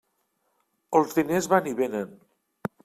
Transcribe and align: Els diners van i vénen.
Els 1.01 1.13
diners 1.21 1.51
van 1.55 1.71
i 1.73 1.77
vénen. 1.85 2.21